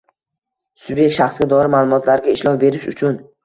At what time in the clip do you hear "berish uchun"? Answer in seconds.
2.69-3.25